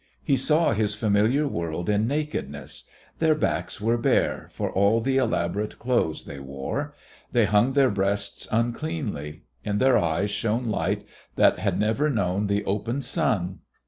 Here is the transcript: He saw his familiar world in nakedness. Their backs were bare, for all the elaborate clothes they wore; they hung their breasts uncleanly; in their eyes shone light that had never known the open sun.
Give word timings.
He 0.23 0.35
saw 0.35 0.71
his 0.71 0.95
familiar 0.95 1.47
world 1.47 1.87
in 1.87 2.07
nakedness. 2.07 2.85
Their 3.19 3.35
backs 3.35 3.79
were 3.79 3.99
bare, 3.99 4.49
for 4.51 4.71
all 4.71 4.99
the 4.99 5.17
elaborate 5.17 5.77
clothes 5.77 6.23
they 6.23 6.39
wore; 6.39 6.95
they 7.33 7.45
hung 7.45 7.73
their 7.73 7.91
breasts 7.91 8.47
uncleanly; 8.51 9.43
in 9.63 9.77
their 9.77 9.99
eyes 9.99 10.31
shone 10.31 10.65
light 10.65 11.05
that 11.35 11.59
had 11.59 11.79
never 11.79 12.09
known 12.09 12.47
the 12.47 12.65
open 12.65 13.03
sun. 13.03 13.59